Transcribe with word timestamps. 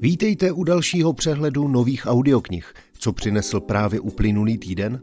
Vítejte 0.00 0.52
u 0.52 0.64
dalšího 0.64 1.12
přehledu 1.12 1.68
nových 1.68 2.06
audioknih, 2.06 2.74
co 2.98 3.12
přinesl 3.12 3.60
právě 3.60 4.00
uplynulý 4.00 4.58
týden. 4.58 5.00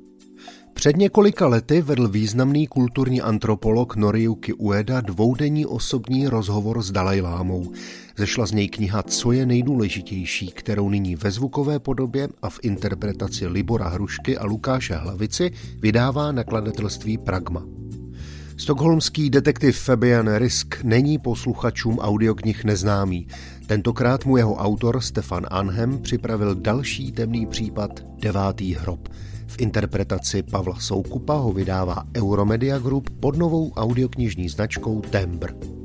Před 0.74 0.98
několika 0.98 1.48
lety 1.48 1.82
vedl 1.82 2.08
významný 2.08 2.68
kulturní 2.68 3.22
antropolog 3.22 3.96
Noriyuki 3.96 4.54
Ueda 4.54 5.02
dvoudenní 5.02 5.66
osobní 5.66 6.28
rozhovor 6.28 6.82
s 6.82 6.92
Dalajlámou. 6.92 7.72
Zešla 8.18 8.46
z 8.46 8.52
něj 8.52 8.70
kniha 8.70 9.04
Co 9.04 9.32
je 9.32 9.46
nejdůležitější, 9.46 10.48
kterou 10.48 10.90
nyní 10.90 11.16
ve 11.16 11.32
zvukové 11.32 11.80
podobě 11.80 12.28
a 12.42 12.50
v 12.50 12.60
interpretaci 12.62 13.48
Libora 13.48 13.88
Hrušky 13.88 14.38
a 14.38 14.46
Lukáše 14.46 14.96
Hlavici 14.96 15.52
vydává 15.80 16.32
nakladatelství 16.32 17.18
Pragma. 17.18 17.81
Stockholmský 18.62 19.30
detektiv 19.30 19.80
Fabian 19.80 20.36
Risk 20.36 20.84
není 20.84 21.18
posluchačům 21.18 22.00
audioknih 22.00 22.64
neznámý. 22.64 23.28
Tentokrát 23.68 24.26
mu 24.26 24.38
jeho 24.38 24.56
autor 24.56 25.02
Stefan 25.02 25.46
Anhem 25.52 26.00
připravil 26.00 26.56
další 26.56 27.12
temný 27.12 27.46
případ 27.46 27.92
Devátý 28.20 28.76
hrob. 28.76 29.10
V 29.48 29.62
interpretaci 29.62 30.44
Pavla 30.44 30.80
Soukupa 30.80 31.34
ho 31.34 31.52
vydává 31.52 32.04
Euromedia 32.18 32.80
Group 32.80 33.10
pod 33.20 33.38
novou 33.38 33.72
audioknižní 33.72 34.50
značkou 34.50 35.02
Tembr. 35.02 35.81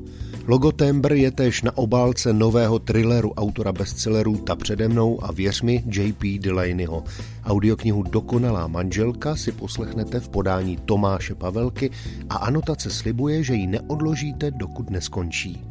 Logo 0.49 0.73
Tembr 0.73 1.13
je 1.13 1.31
též 1.31 1.63
na 1.63 1.77
obálce 1.77 2.33
nového 2.33 2.79
thrilleru 2.79 3.33
autora 3.35 3.73
bestsellerů 3.73 4.37
Ta 4.37 4.57
přede 4.57 4.89
mnou 4.89 5.25
a 5.25 5.33
věř 5.33 5.63
mi 5.63 5.85
J.P. 5.87 6.39
Delaneyho. 6.39 7.05
Audioknihu 7.45 8.03
Dokonalá 8.03 8.67
manželka 8.67 9.37
si 9.37 9.53
poslechnete 9.53 10.21
v 10.21 10.29
podání 10.29 10.77
Tomáše 10.77 11.35
Pavelky 11.35 11.91
a 12.31 12.37
anotace 12.37 12.91
slibuje, 12.91 13.43
že 13.43 13.55
ji 13.55 13.67
neodložíte, 13.67 14.51
dokud 14.51 14.91
neskončí. 14.91 15.63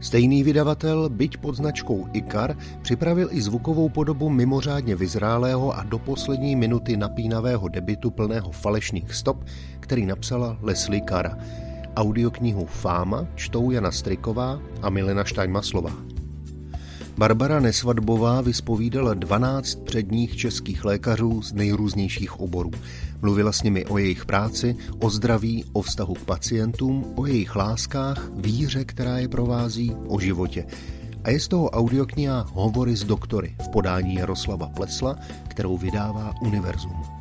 Stejný 0.00 0.42
vydavatel, 0.42 1.08
byť 1.08 1.36
pod 1.36 1.56
značkou 1.56 2.06
Ikar, 2.12 2.56
připravil 2.82 3.28
i 3.32 3.42
zvukovou 3.42 3.88
podobu 3.88 4.28
mimořádně 4.28 4.96
vyzrálého 4.96 5.76
a 5.76 5.82
do 5.82 5.98
poslední 5.98 6.56
minuty 6.56 6.96
napínavého 6.96 7.68
debitu 7.68 8.10
plného 8.10 8.50
falešných 8.50 9.14
stop, 9.14 9.44
který 9.80 10.06
napsala 10.06 10.56
Leslie 10.62 11.00
Kara. 11.00 11.38
Audioknihu 11.96 12.66
Fáma 12.66 13.26
čtou 13.34 13.70
Jana 13.70 13.90
Striková 13.90 14.60
a 14.82 14.90
Milena 14.90 15.24
Štajmaslová. 15.24 15.92
Barbara 17.18 17.60
Nesvadbová 17.60 18.40
vyspovídala 18.40 19.14
12 19.14 19.74
předních 19.84 20.36
českých 20.36 20.84
lékařů 20.84 21.42
z 21.42 21.52
nejrůznějších 21.52 22.40
oborů. 22.40 22.70
Mluvila 23.22 23.52
s 23.52 23.62
nimi 23.62 23.86
o 23.86 23.98
jejich 23.98 24.26
práci, 24.26 24.76
o 24.98 25.10
zdraví, 25.10 25.64
o 25.72 25.82
vztahu 25.82 26.14
k 26.14 26.24
pacientům, 26.24 27.12
o 27.14 27.26
jejich 27.26 27.56
láskách, 27.56 28.30
víře, 28.36 28.84
která 28.84 29.18
je 29.18 29.28
provází, 29.28 29.96
o 30.08 30.20
životě. 30.20 30.66
A 31.24 31.30
je 31.30 31.40
z 31.40 31.48
toho 31.48 31.70
audiokniha 31.70 32.46
Hovory 32.52 32.96
s 32.96 33.04
doktory 33.04 33.56
v 33.64 33.68
podání 33.68 34.14
Jaroslava 34.14 34.68
Plesla, 34.68 35.16
kterou 35.48 35.78
vydává 35.78 36.34
Univerzum. 36.42 37.19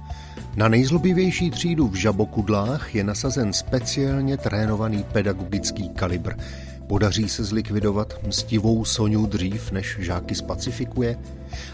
Na 0.60 0.68
nejzlobivější 0.68 1.52
třídu 1.52 1.88
v 1.88 1.96
žabokudlách 1.96 2.96
je 2.96 3.04
nasazen 3.04 3.54
speciálně 3.54 4.38
trénovaný 4.38 5.06
pedagogický 5.12 5.90
kalibr. 5.90 6.34
Podaří 6.88 7.30
se 7.30 7.44
zlikvidovat 7.44 8.14
mstivou 8.28 8.86
Soňu 8.86 9.26
dřív, 9.26 9.72
než 9.72 9.98
žáky 10.00 10.36
spacifikuje? 10.36 11.18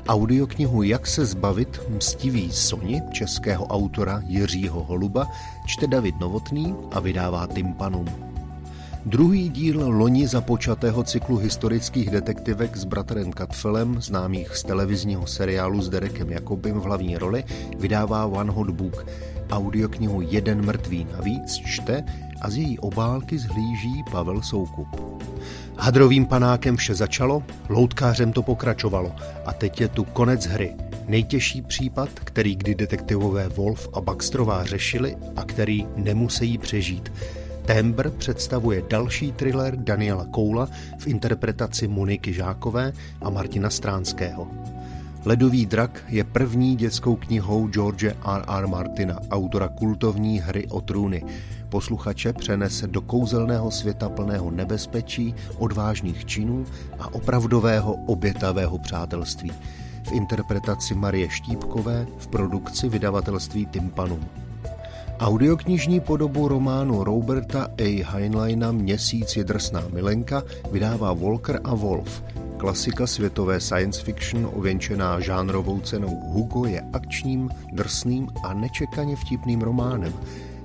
Audioknihu 0.07 0.83
Jak 0.83 1.07
se 1.07 1.25
zbavit 1.25 1.81
mstivý 1.89 2.51
Soni 2.51 3.01
českého 3.11 3.65
autora 3.65 4.21
Jiřího 4.27 4.83
Holuba 4.83 5.27
čte 5.65 5.87
David 5.87 6.19
Novotný 6.19 6.75
a 6.91 6.99
vydává 6.99 7.47
Tympanum. 7.47 8.34
Druhý 9.05 9.49
díl 9.49 9.89
loni 9.89 10.27
započatého 10.27 11.03
cyklu 11.03 11.37
historických 11.37 12.09
detektivek 12.09 12.77
s 12.77 12.83
bratrem 12.83 13.31
Katfelem, 13.31 14.01
známých 14.01 14.57
z 14.57 14.63
televizního 14.63 15.27
seriálu 15.27 15.81
s 15.81 15.89
Derekem 15.89 16.31
Jakobem 16.31 16.79
v 16.79 16.83
hlavní 16.83 17.17
roli, 17.17 17.43
vydává 17.79 18.25
One 18.25 18.51
Hot 18.51 18.69
Book. 18.69 19.05
Audioknihu 19.51 20.21
Jeden 20.21 20.65
mrtvý 20.65 21.07
navíc 21.17 21.53
čte 21.53 22.03
a 22.41 22.49
z 22.49 22.57
její 22.57 22.79
obálky 22.79 23.37
zhlíží 23.37 24.03
Pavel 24.11 24.41
Soukup. 24.41 24.87
Hadrovým 25.77 26.25
panákem 26.25 26.77
vše 26.77 26.95
začalo, 26.95 27.43
loutkářem 27.69 28.33
to 28.33 28.43
pokračovalo 28.43 29.11
a 29.45 29.53
teď 29.53 29.81
je 29.81 29.87
tu 29.87 30.03
konec 30.03 30.45
hry. 30.45 30.75
Nejtěžší 31.07 31.61
případ, 31.61 32.09
který 32.23 32.55
kdy 32.55 32.75
detektivové 32.75 33.49
Wolf 33.49 33.89
a 33.93 34.01
Baxterová 34.01 34.65
řešili 34.65 35.15
a 35.35 35.43
který 35.43 35.87
nemusí 35.95 36.57
přežít. 36.57 37.11
Tembr 37.65 38.09
představuje 38.09 38.83
další 38.89 39.31
thriller 39.31 39.75
Daniela 39.75 40.25
Koula 40.25 40.69
v 40.99 41.07
interpretaci 41.07 41.87
Moniky 41.87 42.33
Žákové 42.33 42.93
a 43.21 43.29
Martina 43.29 43.69
Stránského. 43.69 44.47
Ledový 45.25 45.65
drak 45.65 46.03
je 46.07 46.23
první 46.23 46.75
dětskou 46.75 47.15
knihou 47.15 47.67
George 47.67 48.03
R. 48.03 48.45
R. 48.47 48.67
Martina, 48.67 49.19
autora 49.31 49.67
kultovní 49.67 50.39
hry 50.39 50.67
o 50.67 50.81
trůny. 50.81 51.23
Posluchače 51.69 52.33
přenese 52.33 52.87
do 52.87 53.01
kouzelného 53.01 53.71
světa 53.71 54.09
plného 54.09 54.51
nebezpečí, 54.51 55.35
odvážných 55.57 56.25
činů 56.25 56.65
a 56.99 57.13
opravdového 57.13 57.93
obětavého 57.93 58.77
přátelství. 58.77 59.51
V 60.03 60.11
interpretaci 60.11 60.95
Marie 60.95 61.29
Štípkové 61.29 62.07
v 62.17 62.27
produkci 62.27 62.89
vydavatelství 62.89 63.65
Tympanum. 63.65 64.44
Audioknižní 65.19 65.99
podobu 65.99 66.47
románu 66.47 67.03
Roberta 67.03 67.67
A. 67.77 68.03
Heinleina 68.03 68.71
Měsíc 68.71 69.35
je 69.35 69.43
drsná 69.43 69.83
milenka 69.93 70.43
vydává 70.71 71.13
Volker 71.13 71.59
a 71.63 71.75
Wolf. 71.75 72.23
Klasika 72.57 73.07
světové 73.07 73.59
science 73.59 74.01
fiction 74.01 74.49
ověnčená 74.53 75.19
žánrovou 75.19 75.79
cenou 75.79 76.21
Hugo 76.31 76.65
je 76.65 76.81
akčním, 76.93 77.49
drsným 77.71 78.27
a 78.43 78.53
nečekaně 78.53 79.15
vtipným 79.15 79.61
románem. 79.61 80.13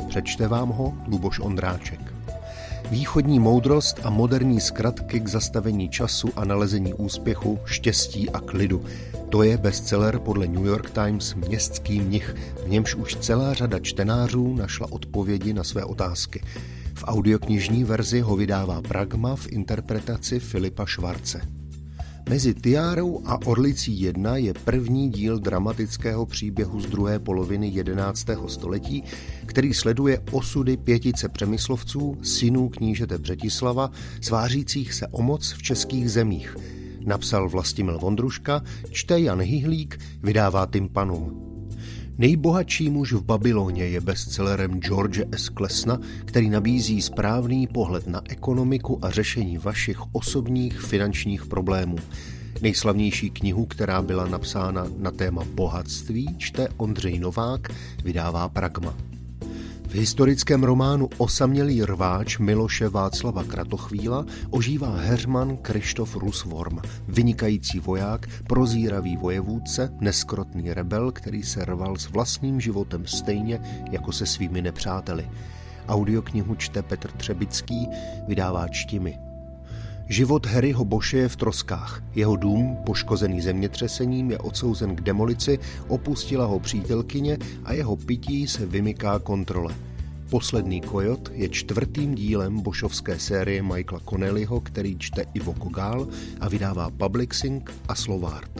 Přečte 0.08 0.48
vám 0.48 0.68
ho 0.68 0.94
Luboš 1.06 1.40
Ondráček. 1.40 2.00
Východní 2.90 3.38
moudrost 3.38 4.00
a 4.04 4.10
moderní 4.10 4.60
zkratky 4.60 5.20
k 5.20 5.28
zastavení 5.28 5.88
času 5.88 6.28
a 6.36 6.44
nalezení 6.44 6.94
úspěchu, 6.94 7.58
štěstí 7.64 8.30
a 8.30 8.40
klidu. 8.40 8.84
To 9.30 9.42
je 9.42 9.58
bestseller 9.58 10.18
podle 10.18 10.46
New 10.48 10.66
York 10.66 10.90
Times 10.90 11.34
Městský 11.34 12.00
mnich, 12.00 12.34
v 12.64 12.68
němž 12.68 12.94
už 12.94 13.16
celá 13.16 13.54
řada 13.54 13.78
čtenářů 13.78 14.54
našla 14.54 14.92
odpovědi 14.92 15.52
na 15.52 15.64
své 15.64 15.84
otázky. 15.84 16.42
V 16.94 17.04
audioknižní 17.06 17.84
verzi 17.84 18.20
ho 18.20 18.36
vydává 18.36 18.82
Pragma 18.82 19.36
v 19.36 19.52
interpretaci 19.52 20.40
Filipa 20.40 20.86
Švarce. 20.86 21.40
Mezi 22.28 22.54
Tiárou 22.54 23.22
a 23.24 23.46
Orlicí 23.46 24.00
1 24.00 24.36
je 24.36 24.54
první 24.64 25.10
díl 25.10 25.38
dramatického 25.38 26.26
příběhu 26.26 26.80
z 26.80 26.86
druhé 26.86 27.18
poloviny 27.18 27.68
11. 27.68 28.26
století, 28.46 29.04
který 29.46 29.74
sleduje 29.74 30.22
osudy 30.32 30.76
pětice 30.76 31.28
přemyslovců, 31.28 32.18
synů 32.22 32.68
knížete 32.68 33.18
Břetislava, 33.18 33.90
svářících 34.20 34.94
se 34.94 35.06
o 35.06 35.22
moc 35.22 35.52
v 35.52 35.62
českých 35.62 36.10
zemích. 36.10 36.56
Napsal 37.06 37.48
Vlastimil 37.48 37.98
Vondruška, 37.98 38.62
čte 38.90 39.20
Jan 39.20 39.40
Hyhlík, 39.40 39.98
vydává 40.22 40.66
Tympanum. 40.66 41.46
Nejbohatší 42.18 42.90
muž 42.90 43.12
v 43.12 43.22
Babyloně 43.22 43.84
je 43.84 44.00
bestsellerem 44.00 44.80
George 44.80 45.20
S. 45.32 45.48
Klesna, 45.48 45.98
který 46.24 46.50
nabízí 46.50 47.02
správný 47.02 47.66
pohled 47.66 48.06
na 48.06 48.22
ekonomiku 48.28 49.04
a 49.04 49.10
řešení 49.10 49.58
vašich 49.58 49.98
osobních 50.12 50.80
finančních 50.80 51.46
problémů. 51.46 51.96
Nejslavnější 52.62 53.30
knihu, 53.30 53.66
která 53.66 54.02
byla 54.02 54.26
napsána 54.26 54.86
na 54.98 55.10
téma 55.10 55.44
bohatství, 55.54 56.34
čte 56.38 56.68
Ondřej 56.76 57.18
Novák, 57.18 57.68
vydává 58.04 58.48
Pragma. 58.48 59.09
V 59.90 59.94
historickém 59.94 60.62
románu 60.62 61.08
Osamělý 61.18 61.82
rváč 61.82 62.38
Miloše 62.38 62.88
Václava 62.88 63.44
Kratochvíla 63.44 64.26
ožívá 64.50 64.96
herman 64.96 65.56
Krištof 65.56 66.16
Rusvorm, 66.16 66.78
vynikající 67.08 67.80
voják, 67.80 68.28
prozíravý 68.46 69.16
vojevůdce, 69.16 69.92
neskrotný 70.00 70.74
rebel, 70.74 71.12
který 71.12 71.42
se 71.42 71.64
rval 71.64 71.96
s 71.96 72.10
vlastním 72.10 72.60
životem 72.60 73.06
stejně 73.06 73.60
jako 73.90 74.12
se 74.12 74.26
svými 74.26 74.62
nepřáteli. 74.62 75.30
Audioknihu 75.88 76.54
čte 76.54 76.82
Petr 76.82 77.10
Třebický, 77.10 77.88
vydává 78.28 78.68
Čtimi. 78.68 79.18
Život 80.08 80.46
Harryho 80.46 80.84
Boše 80.84 81.18
je 81.18 81.28
v 81.28 81.36
troskách. 81.36 82.02
Jeho 82.14 82.36
dům, 82.36 82.76
poškozený 82.86 83.40
zemětřesením, 83.40 84.30
je 84.30 84.38
odsouzen 84.38 84.96
k 84.96 85.00
demolici, 85.00 85.58
opustila 85.88 86.46
ho 86.46 86.60
přítelkyně 86.60 87.38
a 87.64 87.72
jeho 87.72 87.96
pití 87.96 88.46
se 88.46 88.66
vymyká 88.66 89.18
kontrole. 89.18 89.74
Poslední 90.30 90.80
kojot 90.80 91.30
je 91.32 91.48
čtvrtým 91.48 92.14
dílem 92.14 92.60
bošovské 92.60 93.18
série 93.18 93.62
Michaela 93.62 94.00
Connellyho, 94.10 94.60
který 94.60 94.98
čte 94.98 95.24
Ivo 95.34 95.52
Kogál 95.52 96.08
a 96.40 96.48
vydává 96.48 96.90
Publixing 96.90 97.72
a 97.88 97.94
Slovart. 97.94 98.50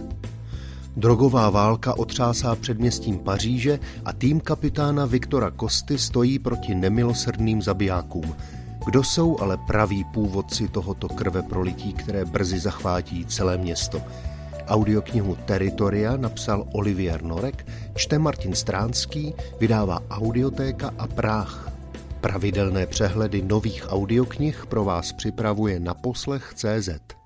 Drogová 0.96 1.50
válka 1.50 1.98
otřásá 1.98 2.56
předměstím 2.56 3.18
Paříže 3.18 3.78
a 4.04 4.12
tým 4.12 4.40
kapitána 4.40 5.06
Viktora 5.06 5.50
Kosty 5.50 5.98
stojí 5.98 6.38
proti 6.38 6.74
nemilosrdným 6.74 7.62
zabijákům– 7.62 8.34
kdo 8.86 9.02
jsou 9.02 9.40
ale 9.40 9.56
praví 9.56 10.04
původci 10.04 10.68
tohoto 10.68 11.08
krve 11.08 11.42
prolití, 11.42 11.92
které 11.92 12.24
brzy 12.24 12.58
zachvátí 12.58 13.26
celé 13.26 13.58
město? 13.58 14.02
Audioknihu 14.70 15.34
Teritoria 15.50 16.16
napsal 16.16 16.62
Olivier 16.72 17.22
Norek, 17.22 17.66
čte 17.98 18.18
Martin 18.18 18.54
Stránský, 18.54 19.34
vydává 19.60 19.98
Audiotéka 20.10 20.94
a 20.98 21.06
Práh. 21.06 21.72
Pravidelné 22.20 22.86
přehledy 22.86 23.42
nových 23.42 23.92
audioknih 23.92 24.66
pro 24.66 24.84
vás 24.84 25.12
připravuje 25.12 25.80
na 25.80 25.94
poslech 25.94 26.54
CZ. 26.54 27.19